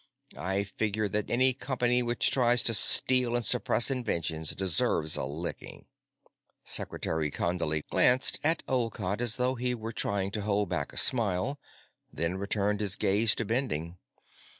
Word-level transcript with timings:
I 0.35 0.63
figure 0.63 1.07
that 1.09 1.29
any 1.29 1.53
company 1.53 2.01
which 2.01 2.31
tries 2.31 2.63
to 2.63 2.73
steal 2.73 3.35
and 3.35 3.45
suppress 3.45 3.91
inventions 3.91 4.49
deserves 4.55 5.15
a 5.15 5.25
licking." 5.25 5.85
Secretary 6.63 7.29
Condley 7.29 7.83
glanced 7.87 8.39
at 8.43 8.63
Olcott 8.67 9.21
as 9.21 9.35
though 9.35 9.53
he 9.53 9.75
were 9.75 9.93
trying 9.93 10.31
to 10.31 10.41
hold 10.41 10.69
back 10.69 10.91
a 10.91 10.97
smile, 10.97 11.59
then 12.11 12.37
returned 12.39 12.79
his 12.79 12.95
gaze 12.95 13.35
to 13.35 13.45
Bending. 13.45 13.99